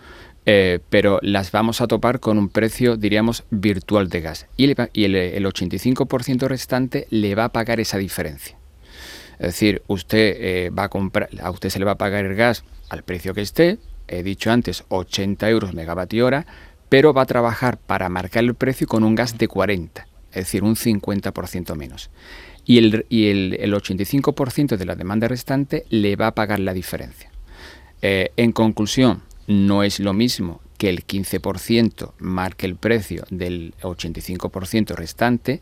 eh, 0.47 0.79
pero 0.89 1.19
las 1.21 1.51
vamos 1.51 1.81
a 1.81 1.88
topar 1.88 2.19
con 2.19 2.39
un 2.39 2.49
precio, 2.49 2.97
diríamos, 2.97 3.43
virtual 3.51 4.09
de 4.09 4.21
gas. 4.21 4.47
Y, 4.57 4.63
el, 4.71 4.75
85% 4.75 6.47
restante 6.47 7.05
le 7.11 7.35
va 7.35 7.43
a 7.43 7.49
pagar 7.49 7.79
esa 7.79 7.99
diferencia. 7.99 8.57
Es 9.33 9.47
decir, 9.47 9.83
usted 9.85 10.35
eh, 10.39 10.69
va 10.71 10.85
a 10.85 10.89
comprar, 10.89 11.29
a 11.39 11.51
usted 11.51 11.69
se 11.69 11.77
le 11.77 11.85
va 11.85 11.91
a 11.91 11.97
pagar 11.99 12.25
el 12.25 12.33
gas 12.33 12.63
al 12.89 13.03
precio 13.03 13.35
que 13.35 13.41
esté, 13.41 13.77
he 14.07 14.23
dicho 14.23 14.51
antes, 14.51 14.83
80 14.89 15.49
euros 15.49 15.73
megavatio 15.73 16.25
hora, 16.25 16.45
pero 16.89 17.13
va 17.13 17.24
a 17.24 17.25
trabajar 17.25 17.77
para 17.77 18.09
marcar 18.09 18.43
el 18.43 18.55
precio 18.55 18.88
con 18.88 19.03
un 19.03 19.15
gas 19.15 19.38
de 19.38 19.47
40, 19.47 20.07
es 20.29 20.35
decir, 20.35 20.63
un 20.63 20.75
50% 20.75 21.75
menos. 21.75 22.09
Y, 22.65 22.77
el, 22.77 23.05
y 23.09 23.27
el, 23.27 23.74
85% 23.74 24.77
de 24.77 24.85
la 24.85 24.95
demanda 24.95 25.27
restante 25.27 25.85
le 25.89 26.15
va 26.15 26.27
a 26.27 26.35
pagar 26.35 26.59
la 26.59 26.74
diferencia. 26.74 27.31
Eh, 28.01 28.31
en 28.38 28.51
conclusión, 28.51 29.24
no 29.47 29.83
es 29.83 30.00
lo 30.00 30.13
mismo 30.13 30.62
que 30.77 30.89
el 30.89 31.05
15% 31.05 32.13
marque 32.19 32.65
el 32.65 32.75
precio 32.75 33.24
del 33.29 33.74
85% 33.81 34.95
restante, 34.95 35.62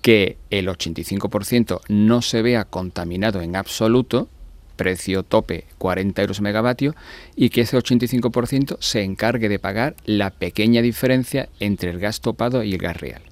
que 0.00 0.36
el 0.50 0.68
85% 0.68 1.80
no 1.88 2.22
se 2.22 2.42
vea 2.42 2.64
contaminado 2.64 3.40
en 3.40 3.56
absoluto, 3.56 4.28
precio 4.76 5.22
tope 5.22 5.64
40 5.78 6.22
euros 6.22 6.40
megavatio 6.40 6.94
y 7.36 7.50
que 7.50 7.62
ese 7.62 7.76
85% 7.76 8.76
se 8.80 9.02
encargue 9.02 9.48
de 9.48 9.58
pagar 9.58 9.96
la 10.04 10.30
pequeña 10.30 10.82
diferencia 10.82 11.48
entre 11.60 11.90
el 11.90 11.98
gas 11.98 12.20
topado 12.20 12.62
y 12.62 12.74
el 12.74 12.78
gas 12.80 13.00
real. 13.00 13.22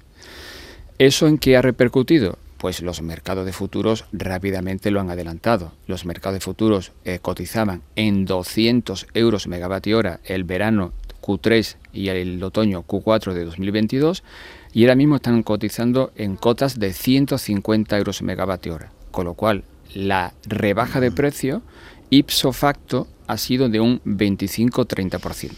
¿Eso 0.99 1.27
en 1.27 1.37
qué 1.37 1.57
ha 1.57 1.61
repercutido? 1.61 2.37
Pues 2.57 2.81
los 2.81 3.01
mercados 3.01 3.45
de 3.45 3.51
futuros 3.51 4.05
rápidamente 4.13 4.89
lo 4.89 5.01
han 5.01 5.09
adelantado. 5.09 5.73
Los 5.85 6.05
mercados 6.05 6.35
de 6.35 6.39
futuros 6.39 6.93
eh, 7.03 7.19
cotizaban 7.21 7.81
en 7.95 8.25
200 8.25 9.07
euros 9.13 9.47
megavatio 9.47 9.97
hora 9.97 10.21
el 10.23 10.45
verano 10.45 10.93
Q3 11.21 11.75
y 11.93 12.09
el 12.09 12.41
otoño 12.43 12.83
Q4 12.83 13.33
de 13.33 13.45
2022 13.45 14.23
y 14.73 14.83
ahora 14.83 14.95
mismo 14.95 15.15
están 15.15 15.43
cotizando 15.43 16.11
en 16.15 16.35
cotas 16.35 16.79
de 16.79 16.93
150 16.93 17.97
euros 17.97 18.21
megavatio 18.21 18.75
hora, 18.75 18.91
con 19.11 19.25
lo 19.25 19.33
cual 19.33 19.63
la 19.93 20.33
rebaja 20.45 20.99
de 20.99 21.11
precio 21.11 21.61
ipso 22.09 22.51
facto 22.51 23.07
ha 23.27 23.37
sido 23.37 23.69
de 23.69 23.79
un 23.79 24.01
25-30%. 24.03 25.51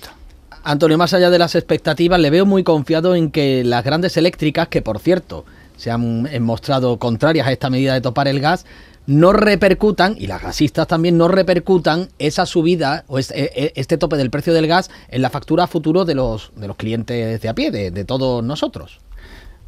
Antonio, 0.64 0.98
más 0.98 1.14
allá 1.14 1.30
de 1.30 1.38
las 1.38 1.56
expectativas, 1.56 2.20
le 2.20 2.30
veo 2.30 2.46
muy 2.46 2.64
confiado 2.64 3.16
en 3.16 3.30
que 3.30 3.64
las 3.64 3.84
grandes 3.84 4.18
eléctricas, 4.18 4.68
que 4.68 4.82
por 4.82 5.00
cierto 5.00 5.46
se 5.78 5.92
han 5.92 6.28
mostrado 6.44 6.98
contrarias 6.98 7.48
a 7.48 7.52
esta 7.52 7.70
medida 7.70 7.94
de 7.94 8.02
topar 8.02 8.28
el 8.28 8.40
gas, 8.40 8.66
no 9.06 9.34
repercutan, 9.34 10.16
y 10.18 10.26
las 10.26 10.42
gasistas 10.42 10.88
también 10.88 11.18
no 11.18 11.28
repercutan 11.28 12.10
esa 12.18 12.48
subida 12.48 13.04
o 13.08 13.20
este, 13.20 13.40
e, 13.40 13.66
e, 13.66 13.74
este 13.76 14.00
tope 14.00 14.18
del 14.18 14.32
precio 14.32 14.54
del 14.54 14.66
gas 14.66 14.90
en 15.10 15.22
la 15.22 15.30
factura 15.30 15.68
futuro 15.68 16.06
de 16.06 16.16
los, 16.16 16.52
de 16.56 16.68
los 16.68 16.76
clientes 16.76 17.40
de 17.40 17.50
a 17.50 17.54
pie, 17.54 17.70
de 17.70 18.06
todos 18.06 18.44
nosotros. 18.44 19.00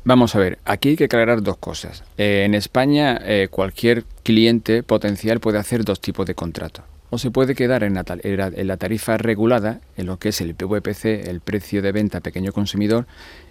Vamos 0.03 0.35
a 0.35 0.39
ver, 0.39 0.57
aquí 0.63 0.89
hay 0.89 0.95
que 0.95 1.03
aclarar 1.05 1.43
dos 1.43 1.57
cosas. 1.57 2.03
Eh, 2.17 2.43
en 2.45 2.55
España, 2.55 3.19
eh, 3.23 3.49
cualquier 3.51 4.05
cliente 4.23 4.81
potencial 4.81 5.39
puede 5.39 5.57
hacer 5.57 5.83
dos 5.83 5.99
tipos 5.99 6.25
de 6.25 6.33
contrato. 6.33 6.83
O 7.09 7.17
se 7.17 7.31
puede 7.31 7.55
quedar 7.55 7.83
en 7.83 7.93
la, 7.93 8.77
tarifa 8.77 9.17
regulada, 9.17 9.79
en 9.95 10.05
lo 10.05 10.17
que 10.17 10.29
es 10.29 10.41
el 10.41 10.55
PVPC, 10.55 11.27
el 11.27 11.39
precio 11.41 11.81
de 11.81 11.91
venta 11.91 12.19
pequeño 12.19 12.51
consumidor. 12.51 13.05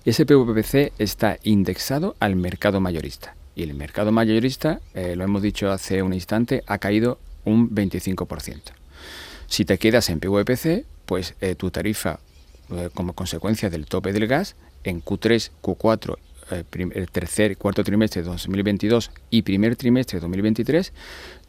Ese 0.04 0.26
PVPC 0.26 0.92
está 0.98 1.38
indexado 1.42 2.16
al 2.20 2.36
mercado 2.36 2.80
mayorista. 2.80 3.34
Y 3.54 3.62
el 3.62 3.74
mercado 3.74 4.12
mayorista, 4.12 4.80
eh, 4.94 5.14
lo 5.16 5.24
hemos 5.24 5.42
dicho 5.42 5.70
hace 5.70 6.02
un 6.02 6.12
instante, 6.12 6.62
ha 6.66 6.78
caído 6.78 7.18
un 7.44 7.74
25%. 7.74 8.72
Si 9.46 9.64
te 9.64 9.78
quedas 9.78 10.10
en 10.10 10.20
PVPC, 10.20 10.84
pues 11.06 11.34
tu 11.56 11.70
tarifa, 11.70 12.18
como 12.94 13.12
consecuencia 13.12 13.70
del 13.70 13.86
tope 13.86 14.12
del 14.12 14.26
gas, 14.26 14.56
en 14.86 15.02
Q3, 15.02 15.50
Q4 15.62 16.16
eh, 16.16 16.18
el 16.50 17.10
tercer 17.10 17.56
cuarto 17.56 17.82
trimestre 17.84 18.22
de 18.22 18.28
2022 18.28 19.10
y 19.30 19.42
primer 19.42 19.76
trimestre 19.76 20.18
de 20.18 20.20
2023, 20.22 20.92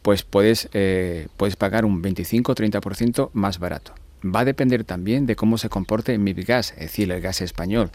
pues 0.02 0.22
puedes, 0.22 0.68
eh, 0.72 1.28
puedes 1.36 1.56
pagar 1.56 1.84
un 1.84 2.02
25-30% 2.02 3.30
más 3.32 3.58
barato. 3.58 3.94
Va 4.24 4.40
a 4.40 4.44
depender 4.44 4.84
también 4.84 5.26
de 5.26 5.36
cómo 5.36 5.58
se 5.58 5.68
comporte 5.68 6.18
mi 6.18 6.32
gas, 6.32 6.72
es 6.72 6.80
decir, 6.80 7.10
el 7.10 7.20
gas 7.20 7.40
español, 7.40 7.90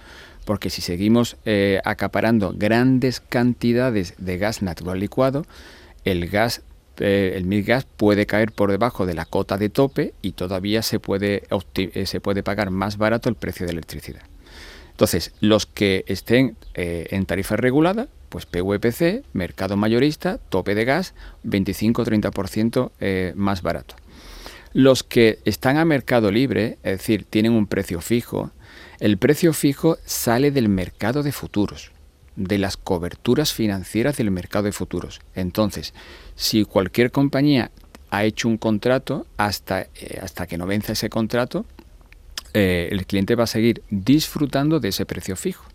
porque 0.45 0.69
si 0.69 0.81
seguimos 0.81 1.35
eh, 1.45 1.81
acaparando 1.83 2.53
grandes 2.55 3.19
cantidades 3.19 4.13
de 4.17 4.37
gas 4.37 4.61
natural 4.61 4.99
licuado, 4.99 5.45
el 6.05 6.29
gas 6.29 6.61
el 6.97 7.45
mil 7.45 7.63
gas 7.63 7.85
puede 7.85 8.27
caer 8.27 8.51
por 8.51 8.69
debajo 8.69 9.07
de 9.07 9.15
la 9.15 9.25
cota 9.25 9.57
de 9.57 9.69
tope 9.69 10.13
y 10.21 10.33
todavía 10.33 10.83
se 10.83 10.99
puede, 10.99 11.41
se 12.05 12.21
puede 12.21 12.43
pagar 12.43 12.69
más 12.69 12.97
barato 12.97 13.29
el 13.29 13.35
precio 13.35 13.65
de 13.65 13.71
electricidad. 13.71 14.21
Entonces, 14.93 15.33
los 15.39 15.65
que 15.65 16.05
estén 16.07 16.55
eh, 16.75 17.07
en 17.09 17.25
tarifa 17.25 17.55
regulada, 17.55 18.07
pues 18.29 18.45
PVPC, 18.45 19.23
mercado 19.33 19.75
mayorista, 19.75 20.37
tope 20.49 20.75
de 20.75 20.85
gas, 20.85 21.13
25-30% 21.45 22.91
eh, 22.99 23.33
más 23.35 23.61
barato. 23.63 23.95
Los 24.73 25.03
que 25.03 25.39
están 25.45 25.77
a 25.77 25.85
mercado 25.85 26.31
libre, 26.31 26.77
es 26.83 26.99
decir, 26.99 27.25
tienen 27.29 27.53
un 27.53 27.67
precio 27.67 28.01
fijo, 28.01 28.51
el 28.99 29.17
precio 29.17 29.53
fijo 29.53 29.97
sale 30.05 30.51
del 30.51 30.69
mercado 30.69 31.23
de 31.23 31.31
futuros, 31.31 31.91
de 32.35 32.57
las 32.57 32.77
coberturas 32.77 33.51
financieras 33.51 34.17
del 34.17 34.31
mercado 34.31 34.65
de 34.65 34.71
futuros. 34.71 35.21
Entonces, 35.35 35.93
si 36.35 36.65
cualquier 36.65 37.11
compañía 37.11 37.71
ha 38.11 38.25
hecho 38.25 38.47
un 38.47 38.57
contrato 38.57 39.25
hasta, 39.37 39.81
eh, 39.81 40.19
hasta 40.21 40.45
que 40.45 40.57
no 40.57 40.67
venza 40.67 40.93
ese 40.93 41.09
contrato, 41.09 41.65
eh, 42.53 42.89
el 42.91 43.05
cliente 43.05 43.35
va 43.35 43.45
a 43.45 43.47
seguir 43.47 43.83
disfrutando 43.89 44.79
de 44.79 44.89
ese 44.89 45.05
precio 45.05 45.35
fijo. 45.35 45.65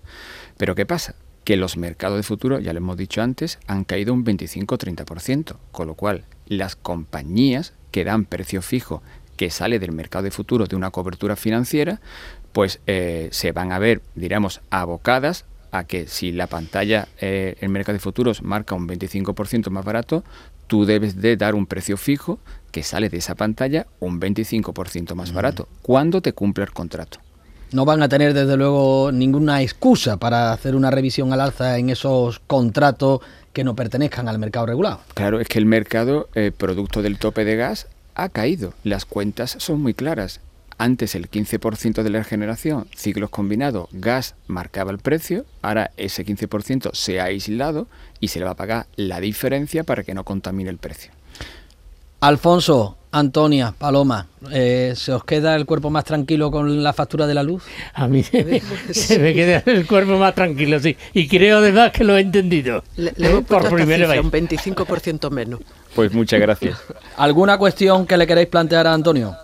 Pero 0.57 0.75
¿qué 0.75 0.87
pasa? 0.87 1.15
Que 1.45 1.57
los 1.57 1.77
mercados 1.77 2.17
de 2.19 2.23
futuro, 2.23 2.59
ya 2.59 2.73
lo 2.73 2.79
hemos 2.79 2.97
dicho 2.97 3.23
antes, 3.23 3.59
han 3.67 3.85
caído 3.85 4.13
un 4.13 4.25
25-30%, 4.25 5.57
con 5.73 5.87
lo 5.87 5.95
cual 5.95 6.25
las 6.47 6.77
compañías 6.77 7.75
que 7.91 8.05
dan 8.05 8.25
precio 8.25 8.63
fijo 8.63 9.03
que 9.37 9.51
sale 9.51 9.79
del 9.79 9.93
mercado 9.93 10.25
de 10.25 10.31
futuro 10.31 10.67
de 10.67 10.77
una 10.77 10.91
cobertura 10.91 11.37
financiera, 11.37 12.01
pues 12.53 12.81
eh, 12.87 13.29
se 13.31 13.53
van 13.53 13.73
a 13.73 13.79
ver, 13.79 14.03
diríamos, 14.17 14.61
abocadas 14.69 15.47
a 15.71 15.85
que 15.85 16.07
si 16.09 16.33
la 16.33 16.49
pantalla, 16.49 17.09
eh, 17.21 17.57
el 17.61 17.69
mercado 17.69 17.95
de 17.95 18.01
futuros 18.01 18.43
marca 18.43 18.75
un 18.75 18.89
25% 18.89 19.71
más 19.71 19.85
barato, 19.85 20.25
tú 20.67 20.85
debes 20.85 21.21
de 21.21 21.37
dar 21.37 21.55
un 21.55 21.67
precio 21.67 21.97
fijo 21.97 22.41
que 22.71 22.83
sale 22.83 23.09
de 23.09 23.19
esa 23.19 23.35
pantalla 23.35 23.87
un 24.01 24.21
25% 24.21 25.15
más 25.15 25.33
barato 25.33 25.69
cuando 25.83 26.21
te 26.21 26.33
cumple 26.33 26.65
el 26.65 26.73
contrato. 26.73 27.19
No 27.71 27.85
van 27.85 28.03
a 28.03 28.09
tener 28.09 28.33
desde 28.33 28.57
luego 28.57 29.11
ninguna 29.13 29.61
excusa 29.61 30.17
para 30.17 30.53
hacer 30.53 30.75
una 30.75 30.91
revisión 30.91 31.33
al 31.33 31.43
alza 31.43 31.77
en 31.77 31.91
esos 31.91 32.41
contratos 32.41 33.21
que 33.53 33.63
no 33.63 33.77
pertenezcan 33.77 34.29
al 34.29 34.39
mercado 34.39 34.67
regulado. 34.67 35.01
Claro, 35.15 35.41
es 35.41 35.49
que 35.49 35.59
el 35.59 35.67
mercado, 35.67 36.29
eh, 36.35 36.51
producto 36.57 37.03
del 37.03 37.19
tope 37.19 37.45
de 37.45 37.57
gas, 37.57 37.89
ha 38.15 38.31
caído. 38.31 38.73
Las 38.85 39.05
cuentas 39.05 39.57
son 39.59 39.83
muy 39.83 39.93
claras. 39.93 40.41
Antes 40.79 41.15
el 41.17 41.29
15% 41.29 42.05
de 42.05 42.11
la 42.11 42.23
generación, 42.23 42.87
ciclos 42.95 43.31
combinados, 43.31 43.89
gas 43.93 44.37
marcaba 44.47 44.93
el 44.93 44.99
precio, 44.99 45.45
ahora 45.61 45.91
ese 45.97 46.25
15% 46.25 46.91
se 46.95 47.21
ha 47.21 47.25
aislado 47.25 47.89
y 48.21 48.29
se 48.29 48.39
le 48.39 48.45
va 48.45 48.53
a 48.53 48.57
pagar 48.57 48.87
la 48.95 49.21
diferencia 49.21 49.83
para 49.83 50.05
que 50.05 50.15
no 50.15 50.25
contamine 50.25 50.71
el 50.71 50.79
precio. 50.79 51.11
Alfonso, 52.21 52.97
Antonia, 53.13 53.73
Paloma, 53.79 54.27
eh, 54.51 54.93
¿se 54.97 55.13
os 55.13 55.23
queda 55.23 55.55
el 55.55 55.67
cuerpo 55.67 55.89
más 55.89 56.05
tranquilo 56.05 56.51
con 56.51 56.83
la 56.83 56.93
factura 56.93 57.29
de 57.29 57.35
la 57.35 57.45
luz? 57.45 57.63
A 57.95 58.09
mí 58.09 58.25
se 58.25 58.45
me, 59.19 59.33
queda 59.35 59.63
el 59.67 59.87
cuerpo 59.87 60.19
más 60.19 60.35
tranquilo, 60.35 60.81
sí. 60.81 60.97
Y 61.15 61.29
creo 61.29 61.59
además 61.59 61.93
que 61.93 62.03
lo 62.03 62.17
he 62.17 62.21
entendido. 62.21 62.83
Le, 62.97 63.13
le 63.17 63.41
por 63.43 63.73
primera 63.73 64.09
vez. 64.09 64.21
Un 64.21 64.33
25% 64.33 65.31
menos. 65.31 65.61
Pues 65.95 66.13
muchas 66.13 66.41
gracias. 66.41 66.79
¿Alguna 67.17 67.57
cuestión 67.57 68.05
que 68.05 68.17
le 68.17 68.27
queréis 68.27 68.49
plantear 68.49 68.89
a 68.89 68.95
Antonio? 68.95 69.37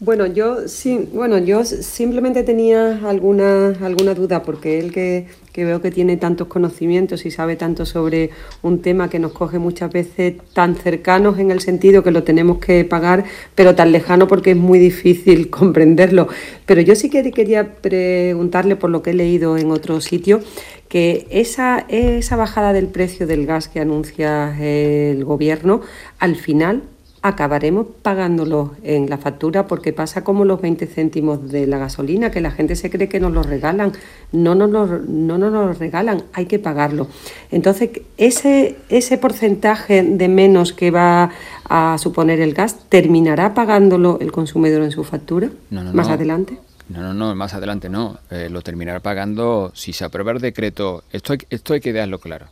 Bueno, 0.00 0.26
yo 0.26 0.68
sí, 0.68 1.08
bueno, 1.12 1.38
yo 1.38 1.64
simplemente 1.64 2.44
tenía 2.44 3.00
alguna, 3.08 3.70
alguna 3.82 4.14
duda 4.14 4.44
porque 4.44 4.78
él 4.78 4.92
que, 4.92 5.26
que, 5.52 5.64
veo 5.64 5.82
que 5.82 5.90
tiene 5.90 6.16
tantos 6.16 6.46
conocimientos 6.46 7.26
y 7.26 7.32
sabe 7.32 7.56
tanto 7.56 7.84
sobre 7.84 8.30
un 8.62 8.80
tema 8.80 9.10
que 9.10 9.18
nos 9.18 9.32
coge 9.32 9.58
muchas 9.58 9.90
veces 9.92 10.34
tan 10.52 10.76
cercanos 10.76 11.40
en 11.40 11.50
el 11.50 11.58
sentido 11.60 12.04
que 12.04 12.12
lo 12.12 12.22
tenemos 12.22 12.58
que 12.58 12.84
pagar, 12.84 13.24
pero 13.56 13.74
tan 13.74 13.90
lejano 13.90 14.28
porque 14.28 14.52
es 14.52 14.56
muy 14.56 14.78
difícil 14.78 15.50
comprenderlo. 15.58 16.28
Pero 16.64 16.80
yo 16.80 16.94
sí 16.94 17.10
que 17.10 17.28
quería 17.32 17.74
preguntarle 17.74 18.76
por 18.76 18.90
lo 18.90 19.02
que 19.02 19.10
he 19.10 19.14
leído 19.14 19.58
en 19.58 19.72
otro 19.72 20.00
sitio, 20.00 20.40
que 20.88 21.26
esa, 21.30 21.86
esa 21.88 22.36
bajada 22.36 22.72
del 22.72 22.86
precio 22.86 23.26
del 23.26 23.46
gas 23.46 23.66
que 23.66 23.80
anuncia 23.80 24.56
el 24.60 25.24
gobierno, 25.24 25.80
al 26.20 26.36
final 26.36 26.82
acabaremos 27.22 27.86
pagándolo 28.02 28.74
en 28.82 29.10
la 29.10 29.18
factura 29.18 29.66
porque 29.66 29.92
pasa 29.92 30.22
como 30.22 30.44
los 30.44 30.60
20 30.60 30.86
céntimos 30.86 31.50
de 31.50 31.66
la 31.66 31.78
gasolina, 31.78 32.30
que 32.30 32.40
la 32.40 32.50
gente 32.50 32.76
se 32.76 32.90
cree 32.90 33.08
que 33.08 33.20
nos 33.20 33.32
lo 33.32 33.42
regalan. 33.42 33.92
No 34.32 34.54
nos 34.54 34.70
lo, 34.70 34.86
no 34.86 35.38
nos 35.38 35.52
lo 35.52 35.72
regalan, 35.72 36.24
hay 36.32 36.46
que 36.46 36.58
pagarlo. 36.58 37.08
Entonces, 37.50 37.90
ese, 38.16 38.76
ese 38.88 39.18
porcentaje 39.18 40.02
de 40.02 40.28
menos 40.28 40.72
que 40.72 40.90
va 40.90 41.30
a 41.64 41.96
suponer 41.98 42.40
el 42.40 42.54
gas, 42.54 42.88
¿terminará 42.88 43.54
pagándolo 43.54 44.18
el 44.20 44.32
consumidor 44.32 44.82
en 44.82 44.90
su 44.90 45.04
factura 45.04 45.50
más 45.70 46.08
adelante? 46.08 46.58
No, 46.88 47.02
no, 47.02 47.12
no, 47.12 47.34
más 47.34 47.52
adelante 47.52 47.88
no. 47.88 48.18
Eh, 48.30 48.48
lo 48.50 48.62
terminará 48.62 49.00
pagando 49.00 49.72
si 49.74 49.92
se 49.92 50.04
aprueba 50.04 50.32
el 50.32 50.40
decreto. 50.40 51.04
Esto 51.12 51.34
hay, 51.34 51.40
esto 51.50 51.74
hay 51.74 51.80
que 51.80 51.92
dejarlo 51.92 52.18
claro. 52.18 52.46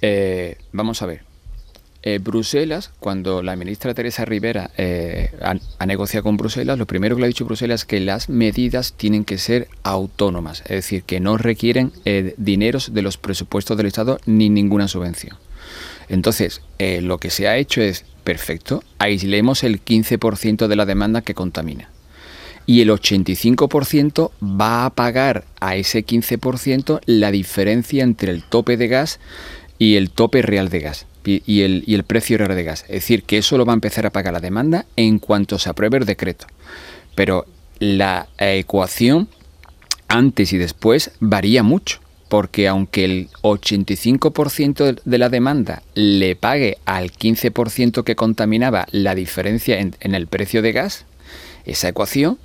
Eh, 0.00 0.56
vamos 0.72 1.00
a 1.02 1.06
ver 1.06 1.31
eh, 2.04 2.18
Bruselas, 2.18 2.90
cuando 2.98 3.44
la 3.44 3.54
ministra 3.54 3.94
Teresa 3.94 4.24
Rivera 4.24 4.72
eh, 4.76 5.30
ha, 5.40 5.86
negociado 5.86 6.24
con 6.24 6.36
Bruselas, 6.36 6.76
lo 6.76 6.86
primero 6.86 7.14
que 7.14 7.20
le 7.20 7.26
ha 7.26 7.28
dicho 7.28 7.44
Bruselas 7.44 7.82
es 7.82 7.84
que 7.84 8.00
las 8.00 8.28
medidas 8.28 8.94
tienen 8.94 9.24
que 9.24 9.38
ser 9.38 9.68
autónomas, 9.84 10.62
es 10.62 10.70
decir, 10.70 11.04
que 11.04 11.20
no 11.20 11.36
requieren 11.36 11.92
eh, 12.04 12.34
dineros 12.38 12.92
de 12.92 13.02
los 13.02 13.18
presupuestos 13.18 13.76
del 13.76 13.86
Estado 13.86 14.18
ni 14.26 14.48
ninguna 14.48 14.88
subvención. 14.88 15.36
Entonces, 16.08 16.60
lo 16.78 17.18
que 17.18 17.30
se 17.30 17.46
ha 17.46 17.56
hecho 17.56 17.80
es, 17.80 18.04
perfecto, 18.24 18.82
aislemos 18.98 19.62
el 19.62 19.82
15% 19.82 20.66
de 20.66 20.76
la 20.76 20.84
demanda 20.84 21.22
que 21.22 21.34
contamina. 21.34 21.88
Y 22.66 22.80
el 22.80 22.90
85% 22.90 24.32
va 24.42 24.84
a 24.84 24.90
pagar 24.90 25.44
a 25.60 25.76
ese 25.76 26.04
15% 26.04 27.00
la 27.06 27.30
diferencia 27.30 28.02
entre 28.02 28.32
el 28.32 28.42
tope 28.42 28.76
de 28.76 28.88
gas 28.88 29.20
y 29.78 29.94
el 29.94 30.10
tope 30.10 30.42
real 30.42 30.68
de 30.68 30.80
gas 30.80 31.06
y 31.24 31.62
el, 31.62 31.84
y 31.86 31.94
el 31.94 32.04
precio 32.04 32.38
de 32.38 32.64
gas. 32.64 32.82
Es 32.82 33.02
decir, 33.02 33.22
que 33.24 33.38
eso 33.38 33.56
lo 33.56 33.64
va 33.64 33.72
a 33.72 33.74
empezar 33.74 34.06
a 34.06 34.10
pagar 34.10 34.32
la 34.32 34.40
demanda 34.40 34.86
en 34.96 35.18
cuanto 35.18 35.58
se 35.58 35.70
apruebe 35.70 35.98
el 35.98 36.06
decreto. 36.06 36.46
Pero 37.14 37.46
la 37.78 38.28
ecuación 38.38 39.28
antes 40.08 40.52
y 40.52 40.58
después 40.58 41.12
varía 41.20 41.62
mucho, 41.62 42.00
porque 42.28 42.68
aunque 42.68 43.04
el 43.04 43.28
85% 43.42 45.00
de 45.04 45.18
la 45.18 45.28
demanda 45.28 45.82
le 45.94 46.36
pague 46.36 46.78
al 46.84 47.12
15% 47.12 48.04
que 48.04 48.16
contaminaba 48.16 48.86
la 48.90 49.14
diferencia 49.14 49.78
en, 49.80 50.14
el 50.14 50.26
precio 50.26 50.62
de 50.62 50.72
gas, 50.72 51.06
esa 51.64 51.88
ecuación, 51.88 52.38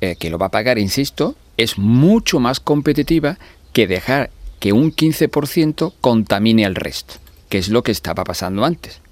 eh, 0.00 0.16
que 0.18 0.30
lo 0.30 0.38
va 0.38 0.46
a 0.46 0.50
pagar, 0.50 0.78
insisto, 0.78 1.36
es 1.56 1.78
mucho 1.78 2.40
más 2.40 2.60
competitiva 2.60 3.38
que 3.72 3.86
dejar 3.86 4.30
que 4.58 4.72
un 4.72 4.92
15% 4.92 5.92
contamine 6.00 6.64
al 6.64 6.74
resto, 6.74 7.14
que 7.52 7.58
es 7.58 7.68
lo 7.68 7.82
que 7.82 7.92
estaba 7.92 8.24
pasando 8.24 8.64
antes. 8.64 9.02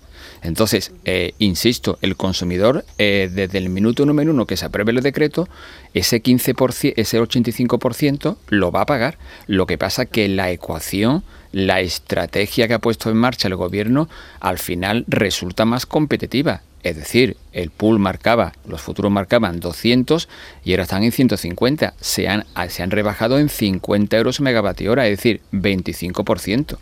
Entonces, 0.41 0.93
eh, 1.05 1.35
insisto, 1.39 1.99
el 2.01 2.17
consumidor, 2.17 2.87
eh, 2.97 3.29
desde 3.31 3.59
el 3.59 3.69
minuto 3.69 4.07
número 4.07 4.33
uno 4.33 4.47
que 4.47 4.57
se 4.57 4.65
apruebe 4.65 4.93
el 4.93 5.03
decreto, 5.03 5.47
ese 5.93 6.23
15%, 6.23 6.95
ese 6.97 7.21
85% 7.21 8.39
lo 8.49 8.73
va 8.73 8.81
a 8.81 8.87
pagar. 8.87 9.19
Lo 9.47 9.67
que 9.67 9.77
pasa 9.77 10.07
que 10.07 10.27
la 10.27 10.51
ecuación, 10.51 11.23
la 11.53 11.81
estrategia 11.81 12.67
que 12.67 12.73
ha 12.73 12.79
puesto 12.79 13.11
en 13.11 13.19
marcha 13.19 13.47
el 13.47 13.57
gobierno, 13.57 14.09
al 14.41 14.59
final 14.59 15.05
resulta 15.07 15.67
más 15.67 15.85
competitiva. 15.85 16.63
Es 16.83 16.97
decir, 16.97 17.37
el 17.53 17.69
pool 17.69 17.99
marcaba, 17.99 18.55
los 18.67 18.81
futuros 18.81 19.13
marcaban 19.13 19.61
200 19.61 20.31
y 20.65 20.71
ahora 20.71 20.85
están 20.85 21.03
en 21.03 21.13
150. 21.13 21.93
Se 22.01 22.27
han, 22.27 22.47
se 22.71 22.83
han 22.83 22.91
rebajado 22.91 23.39
en 23.39 23.51
50 23.51 24.17
euros 24.17 24.41
megavatio 24.41 24.93
hora, 24.93 25.07
es 25.07 25.19
decir, 25.19 25.43
25%. 25.53 26.79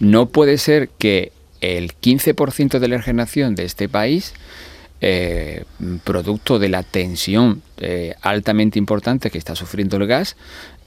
No 0.00 0.26
puede 0.26 0.58
ser 0.58 0.88
que 0.88 1.32
el 1.60 1.92
15% 1.94 2.78
de 2.78 2.88
la 2.88 3.02
generación 3.02 3.54
de 3.54 3.64
este 3.64 3.88
país 3.88 4.32
eh, 5.00 5.64
producto 6.02 6.58
de 6.58 6.68
la 6.68 6.82
tensión 6.82 7.62
eh, 7.76 8.16
altamente 8.20 8.80
importante 8.80 9.30
que 9.30 9.38
está 9.38 9.54
sufriendo 9.54 9.96
el 9.96 10.08
gas. 10.08 10.36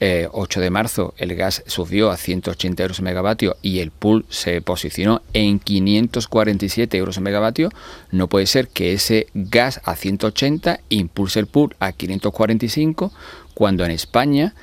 eh, 0.00 0.62
de 0.62 0.70
marzo 0.70 1.14
el 1.16 1.34
gas 1.34 1.62
subió 1.66 2.10
a 2.10 2.18
180 2.18 2.82
euros 2.82 3.00
megavatio 3.00 3.56
y 3.62 3.78
el 3.78 3.90
pool 3.90 4.26
se 4.28 4.60
posicionó 4.60 5.22
en 5.32 5.60
547 5.60 6.98
euros 6.98 7.20
megavatio. 7.20 7.70
No 8.10 8.28
puede 8.28 8.46
ser 8.46 8.68
que 8.68 8.92
ese 8.92 9.28
gas 9.32 9.80
a 9.84 9.96
180 9.96 10.80
impulse 10.90 11.40
el 11.40 11.46
pool 11.46 11.74
a 11.78 11.92
545 11.92 13.12
cuando 13.54 13.84
en 13.84 13.92
España 13.92 14.54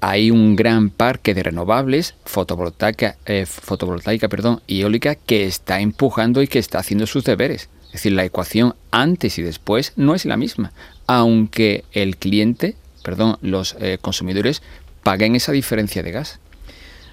hay 0.00 0.30
un 0.30 0.56
gran 0.56 0.90
parque 0.90 1.34
de 1.34 1.42
renovables 1.42 2.14
fotovoltaica, 2.24 3.16
fotovoltaica 3.46 4.28
perdón, 4.28 4.60
y 4.66 4.82
eólica 4.82 5.14
que 5.14 5.46
está 5.46 5.80
empujando 5.80 6.42
y 6.42 6.48
que 6.48 6.58
está 6.58 6.78
haciendo 6.78 7.06
sus 7.06 7.24
deberes. 7.24 7.68
Es 7.86 7.92
decir, 7.92 8.12
la 8.12 8.24
ecuación 8.24 8.74
antes 8.90 9.38
y 9.38 9.42
después 9.42 9.92
no 9.96 10.14
es 10.14 10.24
la 10.24 10.36
misma, 10.36 10.72
aunque 11.06 11.84
el 11.92 12.16
cliente, 12.16 12.76
perdón, 13.02 13.38
los 13.40 13.76
eh, 13.80 13.98
consumidores 14.00 14.62
paguen 15.02 15.36
esa 15.36 15.52
diferencia 15.52 16.02
de 16.02 16.12
gas. 16.12 16.38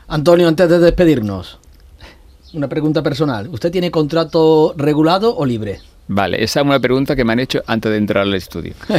Antonio, 0.08 0.48
antes 0.48 0.68
de 0.70 0.80
despedirnos, 0.80 1.60
una 2.54 2.68
pregunta 2.68 3.02
personal. 3.02 3.48
¿Usted 3.50 3.72
tiene 3.72 3.92
contrato 3.92 4.74
regulado 4.78 5.36
o 5.36 5.46
libre? 5.46 5.80
Vale, 6.08 6.44
esa 6.44 6.60
es 6.60 6.66
una 6.66 6.80
pregunta 6.80 7.16
que 7.16 7.24
me 7.24 7.34
han 7.34 7.40
hecho 7.40 7.64
antes 7.66 7.92
de 7.92 7.98
entrar 7.98 8.24
al 8.24 8.34
estudio. 8.34 8.74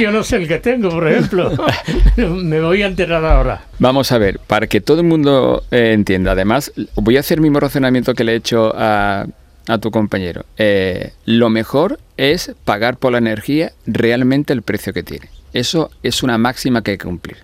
Yo 0.00 0.10
no 0.10 0.24
sé 0.24 0.36
el 0.36 0.48
que 0.48 0.58
tengo, 0.58 0.90
por 0.90 1.08
ejemplo. 1.08 1.52
me 2.16 2.60
voy 2.60 2.82
a 2.82 2.86
enterar 2.86 3.24
ahora. 3.24 3.64
Vamos 3.78 4.10
a 4.12 4.18
ver, 4.18 4.40
para 4.40 4.66
que 4.66 4.80
todo 4.80 5.00
el 5.00 5.06
mundo 5.06 5.64
eh, 5.70 5.92
entienda. 5.92 6.32
Además, 6.32 6.72
voy 6.96 7.16
a 7.16 7.20
hacer 7.20 7.38
el 7.38 7.42
mismo 7.42 7.60
razonamiento 7.60 8.14
que 8.14 8.24
le 8.24 8.32
he 8.32 8.36
hecho 8.36 8.72
a 8.76 9.26
a 9.66 9.78
tu 9.78 9.90
compañero. 9.90 10.44
Eh, 10.56 11.12
lo 11.24 11.50
mejor 11.50 11.98
es 12.16 12.52
pagar 12.64 12.96
por 12.96 13.12
la 13.12 13.18
energía 13.18 13.72
realmente 13.86 14.52
el 14.52 14.62
precio 14.62 14.92
que 14.92 15.02
tiene. 15.02 15.28
Eso 15.52 15.90
es 16.02 16.22
una 16.22 16.38
máxima 16.38 16.82
que 16.82 16.92
hay 16.92 16.98
que 16.98 17.06
cumplir. 17.06 17.38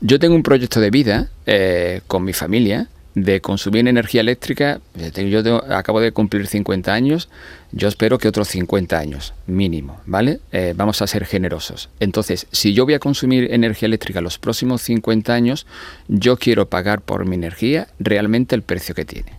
Yo 0.00 0.18
tengo 0.18 0.34
un 0.34 0.42
proyecto 0.42 0.80
de 0.80 0.90
vida 0.90 1.28
eh, 1.46 2.00
con 2.06 2.24
mi 2.24 2.32
familia 2.32 2.88
de 3.16 3.40
consumir 3.40 3.88
energía 3.88 4.20
eléctrica. 4.20 4.80
Yo 5.14 5.64
acabo 5.72 6.00
de 6.00 6.12
cumplir 6.12 6.46
50 6.46 6.92
años, 6.92 7.30
yo 7.72 7.88
espero 7.88 8.18
que 8.18 8.28
otros 8.28 8.48
50 8.48 8.98
años, 8.98 9.32
mínimo, 9.46 9.98
¿vale? 10.04 10.40
Eh, 10.52 10.74
vamos 10.76 11.00
a 11.00 11.06
ser 11.06 11.24
generosos. 11.24 11.88
Entonces, 11.98 12.46
si 12.52 12.74
yo 12.74 12.84
voy 12.84 12.92
a 12.92 12.98
consumir 12.98 13.52
energía 13.52 13.86
eléctrica 13.86 14.20
los 14.20 14.38
próximos 14.38 14.82
50 14.82 15.32
años, 15.32 15.66
yo 16.08 16.36
quiero 16.36 16.68
pagar 16.68 17.00
por 17.00 17.24
mi 17.24 17.36
energía 17.36 17.88
realmente 17.98 18.54
el 18.54 18.60
precio 18.60 18.94
que 18.94 19.06
tiene. 19.06 19.32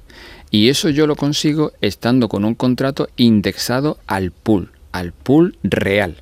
Y 0.49 0.69
eso 0.69 0.89
yo 0.89 1.05
lo 1.05 1.15
consigo 1.15 1.71
estando 1.79 2.29
con 2.29 2.45
un 2.45 2.55
contrato 2.55 3.09
indexado 3.15 3.99
al 4.07 4.31
pool, 4.31 4.71
al 4.91 5.11
pool 5.11 5.55
real. 5.61 6.17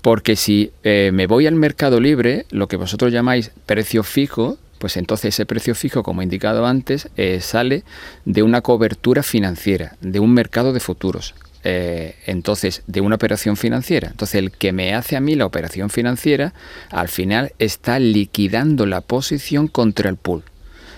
Porque 0.00 0.34
si 0.34 0.72
eh, 0.82 1.10
me 1.14 1.28
voy 1.28 1.46
al 1.46 1.54
mercado 1.54 2.00
libre, 2.00 2.46
lo 2.50 2.66
que 2.66 2.76
vosotros 2.76 3.12
llamáis 3.12 3.52
precio 3.66 4.02
fijo, 4.02 4.58
pues 4.82 4.96
entonces 4.96 5.32
ese 5.32 5.46
precio 5.46 5.76
fijo, 5.76 6.02
como 6.02 6.22
he 6.22 6.24
indicado 6.24 6.66
antes, 6.66 7.08
eh, 7.16 7.38
sale 7.40 7.84
de 8.24 8.42
una 8.42 8.62
cobertura 8.62 9.22
financiera, 9.22 9.96
de 10.00 10.18
un 10.18 10.34
mercado 10.34 10.72
de 10.72 10.80
futuros. 10.80 11.36
Eh, 11.62 12.16
entonces, 12.26 12.82
de 12.88 13.00
una 13.00 13.14
operación 13.14 13.56
financiera. 13.56 14.08
Entonces, 14.08 14.34
el 14.34 14.50
que 14.50 14.72
me 14.72 14.92
hace 14.92 15.14
a 15.14 15.20
mí 15.20 15.36
la 15.36 15.46
operación 15.46 15.88
financiera, 15.88 16.52
al 16.90 17.06
final 17.06 17.52
está 17.60 18.00
liquidando 18.00 18.84
la 18.84 19.02
posición 19.02 19.68
contra 19.68 20.10
el 20.10 20.16
pool. 20.16 20.42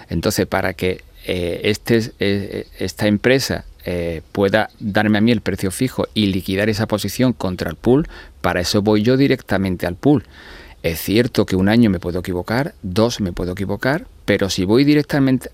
Entonces, 0.09 0.47
para 0.47 0.73
que 0.73 1.03
eh, 1.27 1.61
este, 1.65 2.67
esta 2.79 3.07
empresa 3.07 3.67
pueda 4.33 4.71
darme 4.81 5.19
a 5.19 5.21
mí 5.21 5.31
el 5.31 5.43
precio 5.43 5.71
fijo 5.71 6.09
y 6.15 6.29
liquidar 6.29 6.71
esa 6.71 6.87
posición 6.87 7.35
contra 7.35 7.69
el 7.69 7.77
pool, 7.77 8.09
para 8.41 8.63
eso 8.63 8.81
voy 8.81 9.03
yo 9.03 9.19
directamente 9.19 9.87
al 9.87 9.97
pool. 9.97 10.25
Es 10.85 11.01
cierto 11.01 11.47
que 11.47 11.57
un 11.57 11.71
año 11.71 11.89
me 11.89 11.99
puedo 11.99 12.19
equivocar, 12.19 12.75
dos 12.83 13.19
me 13.19 13.33
puedo 13.33 13.53
equivocar, 13.53 14.07
pero 14.27 14.51
si 14.51 14.67
voy 14.67 14.85
directamente, 14.85 15.49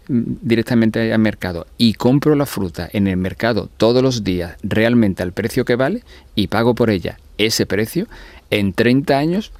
al 1.12 1.18
mercado 1.20 1.68
y 1.78 1.94
compro 1.94 2.34
la 2.34 2.46
fruta 2.46 2.90
en 2.92 3.06
el 3.06 3.16
mercado 3.16 3.68
todos 3.76 4.02
los 4.02 4.24
días 4.24 4.56
realmente 4.64 5.22
al 5.22 5.32
precio 5.32 5.64
que 5.64 5.76
vale 5.76 6.02
y 6.34 6.48
pago 6.48 6.74
por 6.74 6.90
ella 6.90 7.20
ese 7.38 7.64
precio, 7.64 8.08
en 8.50 8.72
30 8.72 9.16
años 9.16 9.52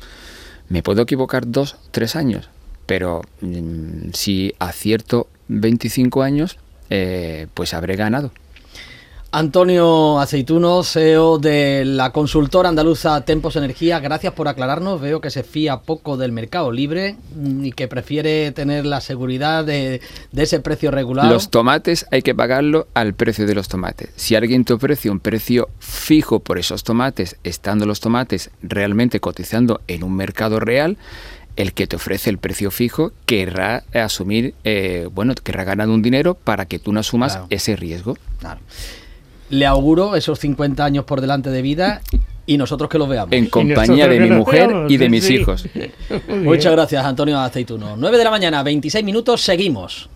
me 0.69 0.83
puedo 0.83 1.03
equivocar 1.03 1.49
dos, 1.49 1.77
tres 1.93 2.17
años, 2.17 2.51
pero 2.87 3.23
mm, 3.41 4.11
si 4.13 4.53
acierto 4.59 5.29
25 5.47 6.23
años, 6.25 6.59
eh, 6.91 7.47
pues 7.55 7.75
habré 7.75 7.95
ganado. 7.95 8.33
Antonio 9.33 10.19
Aceituno, 10.19 10.83
CEO 10.83 11.39
de 11.39 11.85
la 11.85 12.11
consultora 12.11 12.69
andaluza 12.69 13.21
Tempos 13.25 13.55
Energía, 13.55 14.01
gracias 14.01 14.33
por 14.33 14.49
aclararnos. 14.49 15.01
Veo 15.01 15.21
que 15.21 15.31
se 15.31 15.45
fía 15.45 15.83
poco 15.83 16.17
del 16.17 16.33
mercado 16.33 16.73
libre 16.73 17.15
mm, 17.37 17.65
y 17.67 17.71
que 17.73 17.87
prefiere 17.87 18.51
tener 18.51 18.87
la 18.87 19.01
seguridad 19.01 19.65
de, 19.65 20.01
ese 20.35 20.59
precio 20.59 20.91
regular. 20.91 21.27
Los 21.27 21.49
tomates 21.49 22.07
hay 22.11 22.23
que 22.23 22.35
pagarlo 22.35 22.89
al 22.93 23.15
precio 23.15 23.47
de 23.47 23.55
los 23.55 23.69
tomates. 23.69 24.11
Si 24.17 24.35
alguien 24.35 24.65
te 24.65 24.73
ofrece 24.73 25.11
un 25.11 25.21
precio 25.21 25.69
fijo 25.79 26.41
por 26.41 26.59
esos 26.59 26.83
tomates, 26.83 27.37
estando 27.45 27.87
los 27.87 28.01
tomates 28.01 28.51
realmente 28.63 29.21
cotizando 29.21 29.81
en 29.87 30.03
un 30.03 30.17
mercado 30.17 30.59
real, 30.59 30.99
el 31.55 31.73
que 31.73 31.87
te 31.87 31.95
ofrece 31.95 32.31
el 32.31 32.39
precio 32.39 32.73
fijo 32.73 33.13
querrá 33.27 33.85
asumir, 33.95 34.55
eh, 34.65 35.09
bueno, 35.13 35.35
querrá 35.35 35.63
ganar 35.63 35.89
un 35.89 36.03
dinero 36.03 36.35
para 36.35 36.67
que 36.67 36.81
tú 36.81 36.93
no 36.93 36.99
asumas 36.99 37.39
ese 37.51 37.77
riesgo. 37.77 38.17
Le 39.51 39.67
auguro 39.67 40.17
esos 40.17 40.39
50 40.39 40.85
años 40.85 41.05
por 41.05 41.21
delante 41.21 41.51
de 41.51 41.63
vida 41.63 42.01
y 42.47 42.57
nosotros 42.57 42.89
que 42.91 42.99
los 42.99 43.09
veamos. 43.09 43.33
En 43.33 43.47
compañía 43.47 44.09
de 44.09 44.21
mi 44.21 44.31
mujer 44.31 44.87
y 44.89 44.97
de 44.97 45.09
mis 45.09 45.29
hijos. 45.31 45.67
Muchas 46.29 46.73
gracias, 46.73 47.05
Antonio 47.05 47.39
Aceituno. 47.39 47.97
9 47.97 48.19
de 48.19 48.25
la 48.25 48.31
mañana, 48.31 48.63
26 48.63 49.05
minutos, 49.05 49.41
seguimos. 49.41 50.09